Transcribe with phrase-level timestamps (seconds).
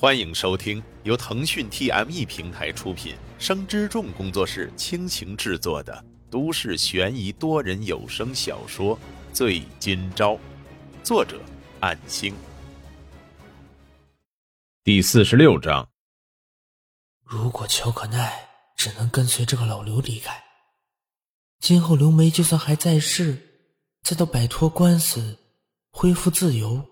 [0.00, 8.96] 欢迎收听由腾讯 TME 平台出品、生之众工作室倾情制作的都市悬疑多人有声小说
[9.32, 10.34] 《醉今朝》，
[11.02, 11.40] 作者：
[11.80, 12.32] 暗星。
[14.84, 15.88] 第四十六章。
[17.24, 20.44] 如果乔可奈只能跟随这个老刘离开，
[21.58, 23.36] 今后刘梅就算还在世，
[24.02, 25.36] 再到摆脱官司、
[25.90, 26.86] 恢复自由，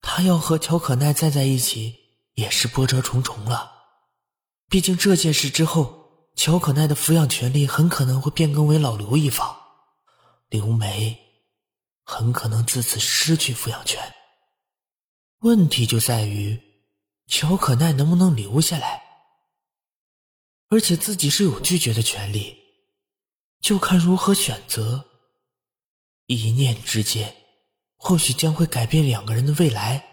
[0.00, 2.00] 他要和乔可奈再在一起。
[2.34, 3.70] 也是波折重重了。
[4.68, 9.54] 毕竟这件事之后，乔可奈的抚养权利很可能会变更为老刘一方，
[10.48, 11.18] 刘梅
[12.04, 14.00] 很可能自此失去抚养权。
[15.40, 16.60] 问题就在于，
[17.26, 19.02] 乔可奈能不能留下来？
[20.68, 22.56] 而且自己是有拒绝的权利，
[23.60, 25.04] 就看如何选择。
[26.26, 27.36] 一念之间，
[27.96, 30.11] 或许将会改变两个人的未来。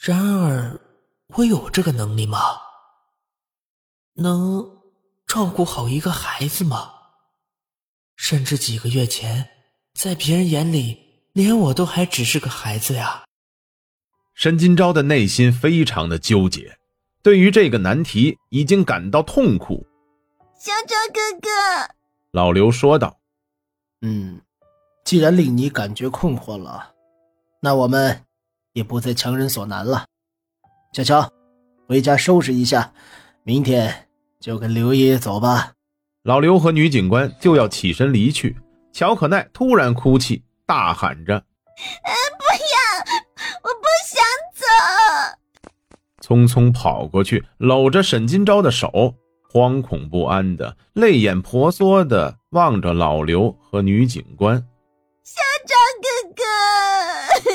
[0.00, 0.80] 然而，
[1.34, 2.38] 我有这个能力吗？
[4.14, 4.78] 能
[5.26, 6.92] 照顾好一个孩子吗？
[8.14, 9.48] 甚至几个月前，
[9.94, 13.24] 在别人眼里，连我都还只是个孩子呀。
[14.34, 16.78] 申金钊的内心非常的纠结，
[17.20, 19.84] 对于这个难题已经感到痛苦。
[20.60, 21.94] 小周哥哥，
[22.30, 23.18] 老刘说道
[24.02, 24.40] ：“嗯，
[25.04, 26.94] 既然令你感觉困惑了，
[27.60, 28.24] 那我们……”
[28.78, 30.04] 也不再强人所难了，
[30.92, 31.28] 小乔，
[31.88, 32.92] 回家收拾一下，
[33.42, 34.06] 明天
[34.38, 35.72] 就跟刘爷爷走吧。
[36.22, 38.56] 老刘和女警官就要起身离去，
[38.92, 41.40] 乔可奈突然哭泣，大喊着
[41.74, 42.78] ：“不要，
[43.64, 44.22] 我不想
[44.54, 44.64] 走！”
[46.22, 49.12] 匆匆跑过去，搂着沈金钊的手，
[49.50, 54.64] 惶恐不安的，泪眼婆娑的望着老刘和女警官。
[55.24, 57.47] 小张哥哥。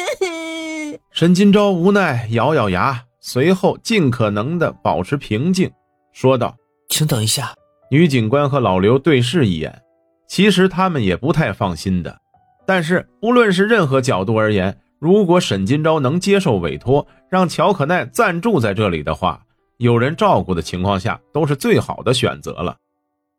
[1.14, 5.69] 沈金钊无奈咬咬牙，随后尽可能的保持平静，
[6.11, 6.58] 说道
[6.89, 7.53] ：“请等一下。”
[7.92, 9.84] 女警官和老刘对视一眼，
[10.28, 12.19] 其实他们也不太放心的。
[12.66, 19.40] 但是不论是任何角度而言，如果沈金钊能接受委托，让乔可奈暂住在这里的话，
[19.78, 22.75] 有人照顾的情况下，都是最好的选择了。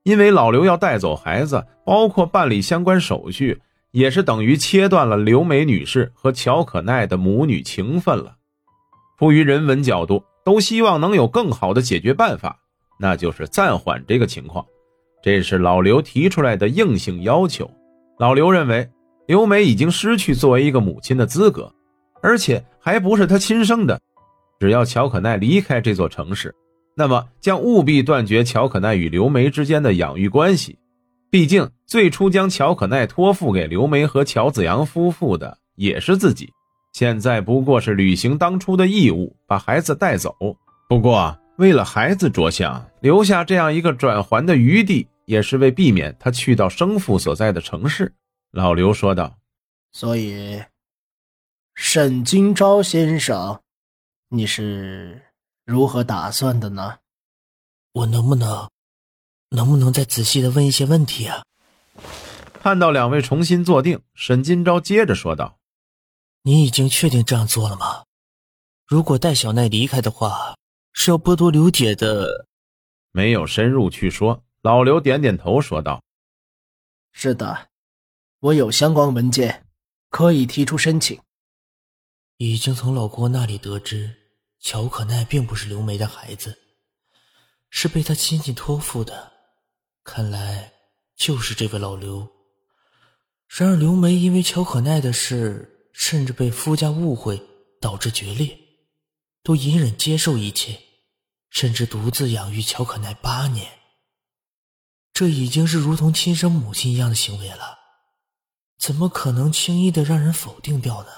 [0.05, 3.61] 因为老刘要带走孩子，包括办理相关手续。
[3.95, 8.35] 也是等于切断了刘梅女士和乔可奈的母女情分了。
[9.17, 12.59] 出于人文角度，都希望能有更好的解决办法，
[12.99, 14.67] 那就是暂缓这个情况。
[15.23, 17.71] 这是老刘提出来的硬性要求。
[18.19, 18.91] 老刘认为，
[19.29, 21.73] 刘梅已经失去作为一个母亲的资格，
[22.21, 24.01] 而且还不是他亲生的。
[24.59, 26.53] 只要乔可奈离开这座城市，
[26.97, 30.77] 那么将务必断绝乔可奈与刘梅之间的养育关系。
[31.35, 36.53] 毕竟，最初将乔可奈托付给刘梅和乔子阳夫妇的也是自己，
[36.93, 40.33] 现在不过是履行当初的义务，把孩子带走。
[40.89, 48.15] 不过，为了孩子着想，留下这样一个转圜的余地，也是为避免他去到生父所在的城市。
[48.53, 49.37] 老刘说道
[49.91, 50.63] ：“所以，
[51.75, 53.61] 沈金钊先生，
[54.29, 55.21] 你是
[55.67, 56.99] 如何打算的呢？
[57.91, 58.69] 我能不能？”
[59.55, 61.45] 能不能再仔细的问一些问题啊？
[62.61, 65.59] 看到两位重新坐定，沈金钊接着说道
[66.43, 68.05] ：“你已经确定这样做了吗？
[68.87, 70.57] 如果带小奈离开的话，
[70.93, 72.47] 是要剥夺刘姐的。”
[73.13, 74.43] 没有深入去说。
[74.63, 76.03] 老刘点点头说道
[77.13, 77.69] ：“是的，
[78.41, 79.67] 我有相关文件，
[80.09, 81.21] 可以提出申请。
[82.39, 84.11] 已经从老郭那里得知，
[84.61, 86.59] 乔可奈并不是刘梅的孩子，
[87.69, 89.33] 是被他亲戚托付的。”
[90.05, 90.75] 看来
[91.17, 92.31] 就是这位老刘。
[93.49, 97.43] 然而刘梅因为乔可奈的事，甚至被夫家误会，
[97.81, 98.57] 导致决裂，
[99.43, 100.79] 都隐忍接受一切，
[101.49, 103.67] 甚至独自养育乔可奈八年。
[105.13, 107.79] 这已经是如同亲生母亲一样的行为了，
[108.79, 111.11] 怎么可能轻易的让人否定掉呢？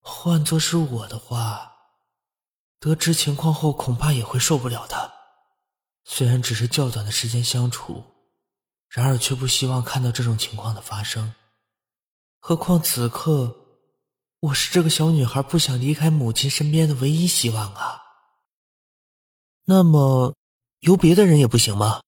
[0.00, 1.72] 换作是我的话，
[2.80, 5.12] 得知情况后恐怕也会受不了的。
[6.04, 8.04] 虽然只是较短的时间相处，
[8.88, 11.34] 然而却不希望看到这种情况的发生。
[12.38, 13.56] 何况此刻，
[14.40, 18.02] 我是这个小女孩不想离开母亲身边的唯一希望啊。
[19.64, 20.34] 那么，
[20.80, 22.02] 由别的人也不行吗？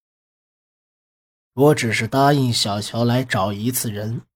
[1.55, 4.27] 我只是答应小乔来找一次人，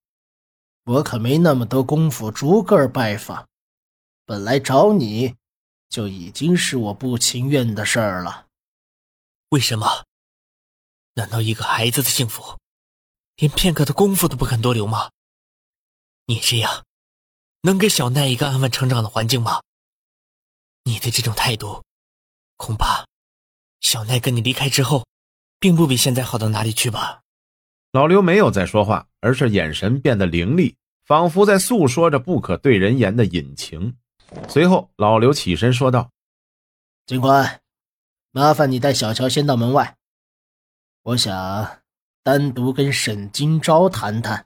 [0.85, 3.47] 我可没那么多功夫逐个拜访。
[4.25, 5.35] 本来找你，
[5.87, 8.47] 就已经是我不情愿的事儿了。
[9.51, 10.05] 为什么？
[11.15, 12.57] 难道一个孩子的幸福，
[13.35, 15.11] 连片刻的功夫都不肯多留吗？
[16.25, 16.85] 你这样，
[17.63, 19.61] 能给小奈一个安稳成长的环境吗？
[20.83, 21.83] 你的这种态度，
[22.55, 23.05] 恐怕
[23.81, 25.05] 小奈跟你离开之后，
[25.59, 27.21] 并不比现在好到哪里去吧？
[27.91, 33.97] 老刘没有再说话，而是眼神变得凌厉，仿佛在诉说着不可对人言的隐情。
[34.47, 36.09] 随后，老刘起身说道
[37.05, 37.60] ：“警官，
[38.33, 39.97] 麻烦你带小乔先到门外，
[41.03, 41.79] 我想
[42.23, 44.45] 单独跟沈金钊谈谈。”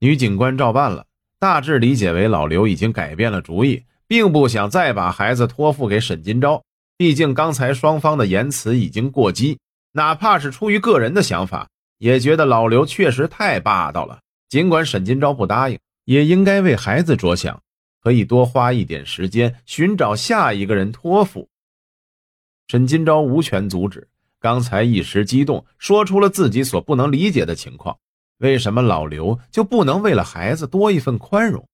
[0.00, 1.04] 女警官照办了，
[1.38, 6.62] 大致理解为老刘已经改变了主意，并不想再把孩子托付给沈金钊。
[6.96, 9.58] 毕竟刚才双方的言辞已经过激，
[9.92, 11.68] 哪怕是出于个人的想法。
[11.98, 14.20] 也觉得老刘确实太霸道了。
[14.48, 17.60] 尽管沈金钊不答应，也应该为孩子着想，
[18.02, 21.48] 可以多花一点时间寻找下一个人托付。
[22.68, 24.08] 沈金钊无权阻止，
[24.40, 27.98] 刚才一时激动，说出了自己所不能理解的情况。
[28.38, 31.68] 为什么老刘就不能为了孩子多一份宽容？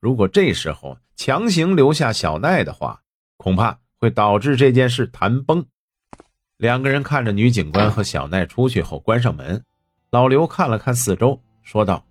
[0.00, 3.00] 如果这时候强行留下小奈的话，
[3.36, 5.64] 恐怕会导致这件事谈崩。
[6.56, 9.62] 两个人看着女警官和小奈出去后，关上门。
[10.10, 12.04] 老刘看了看四周，说道：“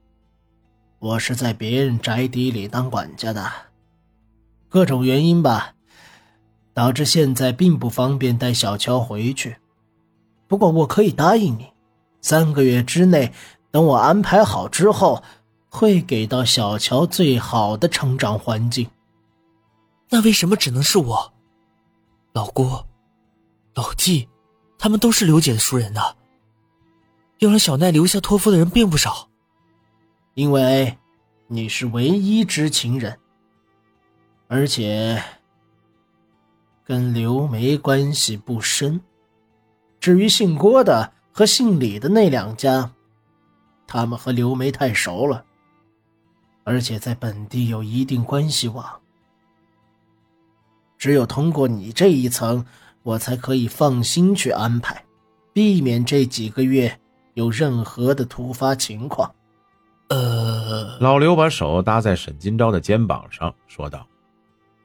[0.99, 3.49] 我是在别人宅邸里当管家的，
[4.67, 5.73] 各种原因吧，
[6.73, 9.57] 导致现在并不方便带小乔回去。
[10.47, 11.71] 不过我可以答应你，
[12.21, 13.33] 三个月之内，
[13.71, 15.23] 等我安排好之后，
[15.69, 18.89] 会给到小乔最好的成长环境。
[20.09, 21.33] 那为什么只能是我？
[22.33, 22.87] 老郭、
[23.73, 24.27] 老纪，
[24.77, 26.01] 他们都是刘姐的熟人呢？”
[27.39, 29.27] 要让小奈留下托付的人并不少，
[30.33, 30.97] 因为
[31.47, 33.19] 你是唯一知情人，
[34.47, 35.21] 而且
[36.83, 38.99] 跟刘梅关系不深。
[39.99, 42.91] 至于姓郭的和姓李的那两家，
[43.87, 45.45] 他们和刘梅太熟了，
[46.63, 48.85] 而且在本地有一定关系网。
[50.97, 52.65] 只有通过你这一层，
[53.01, 55.03] 我才可以放心去安排，
[55.51, 56.99] 避免这几个月。
[57.35, 59.33] 有任何的突发情况，
[60.09, 64.05] 呃，老刘把手搭在沈金钊的肩膀上，说道：“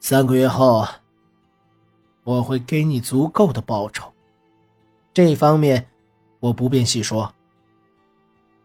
[0.01, 0.83] 三个月后，
[2.23, 4.13] 我会给你足够的报酬。
[5.13, 5.87] 这方面
[6.39, 7.33] 我不便细说。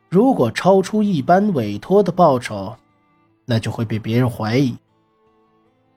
[0.08, 2.76] 如果超出一般委托的报酬，
[3.44, 4.76] 那就会被别人怀疑。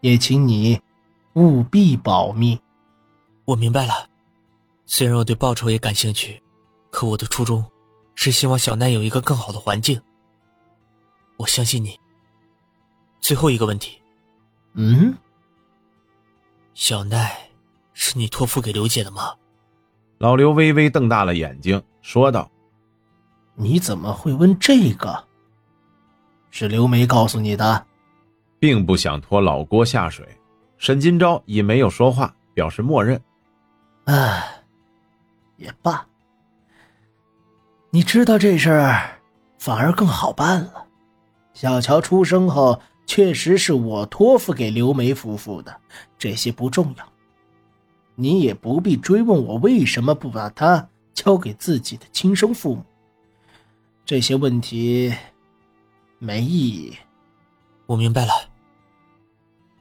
[0.02, 0.82] 也请你
[1.34, 2.60] 务必保密。”
[3.46, 4.10] 我明白了。
[4.86, 6.42] 虽然我对报酬也感兴趣，
[6.90, 7.64] 可我的初衷。
[8.16, 10.02] 是希望小奈有一个更好的环境。
[11.38, 12.00] 我相信你。
[13.22, 14.02] 最后一个问题，
[14.74, 15.16] 嗯，
[16.74, 17.47] 小奈
[18.00, 19.34] 是你托付给刘姐的吗？
[20.20, 22.50] 老刘微微瞪大了眼睛，说道
[23.58, 25.26] ：“你怎么会问这个？
[26.52, 27.86] 是刘梅告诉你的？
[28.60, 30.28] 并不想拖老郭下水。”
[30.78, 33.20] 沈金钊已没有说话，表示默认。
[34.06, 34.48] 唉，
[35.56, 36.06] 也罢。
[37.90, 39.20] 你知道这事儿，
[39.58, 40.86] 反而更好办了。
[41.52, 45.76] 小乔出生后，确实是我托付给刘梅夫妇的，
[46.16, 47.12] 这些不重要。
[48.20, 52.84] 你也不必追问我为什么不把他交给自己的亲生父母。
[54.04, 55.14] 这些问题
[56.18, 56.98] 没意义。
[57.86, 58.34] 我明白了，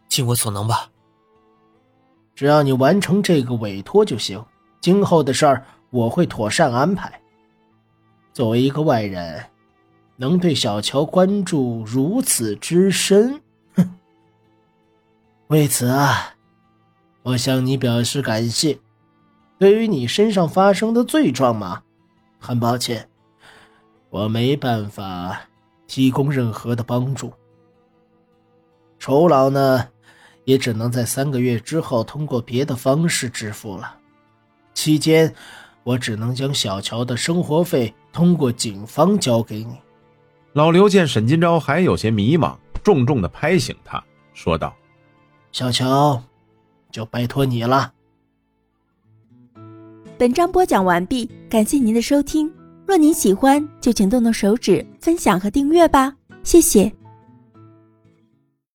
[0.06, 0.90] 尽我所能吧。
[2.34, 4.44] 只要你完成这个委托就行，
[4.82, 7.18] 今后的事儿我会妥善安排。
[8.34, 9.42] 作为一个外人，
[10.16, 13.40] 能对小乔关注如此之深，
[13.74, 13.94] 哼！
[15.46, 16.35] 为此啊，
[17.26, 18.78] 我向你表示感谢。
[19.58, 21.82] 对于你身上发生的罪状嘛，
[22.38, 23.08] 很抱歉，
[24.10, 25.40] 我没办法
[25.88, 27.32] 提供任何的帮助。
[29.00, 29.88] 酬劳呢，
[30.44, 33.96] 也只能在三个月之后通过别的方式支付了。
[34.72, 35.34] 期间。
[35.86, 39.76] 我只能将小乔的生活费通过警方交给你。
[40.52, 44.02] 老刘见沈金钊还有些迷茫，重重的拍醒他，
[44.34, 44.74] 说道
[45.52, 46.20] ：“小乔，
[46.96, 47.92] 就拜托你了。”
[50.16, 52.50] 本章播讲完毕，感谢您的收听。
[52.86, 56.90] 若您喜欢，就请动动手指分享和订阅吧，谢谢。